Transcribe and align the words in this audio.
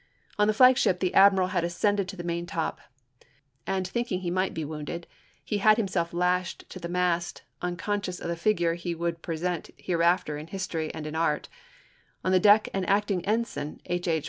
On 0.39 0.47
the 0.47 0.53
flagship 0.55 0.99
the 0.99 1.13
admiral 1.13 1.49
had 1.49 1.63
ascended 1.63 2.07
to 2.07 2.15
the 2.15 2.23
maintop, 2.23 2.79
and 3.67 3.87
think 3.87 4.11
ing 4.11 4.21
he 4.21 4.31
might 4.31 4.51
be 4.51 4.65
wounded 4.65 5.05
he 5.45 5.59
had 5.59 5.77
himself 5.77 6.11
lashed 6.11 6.67
to 6.71 6.79
the 6.79 6.89
mast, 6.89 7.43
unconscious 7.61 8.19
of 8.19 8.27
the 8.27 8.35
figure 8.35 8.73
he 8.73 8.95
would 8.95 9.21
present 9.21 9.69
hereafter 9.77 10.39
in 10.39 10.47
history 10.47 10.91
and 10.95 11.05
in 11.05 11.13
art; 11.13 11.49
on 12.23 12.31
the 12.31 12.39
deck 12.39 12.67
an 12.73 12.83
acting 12.85 13.23
ensign, 13.27 13.79
H. 13.85 14.07
H. 14.07 14.19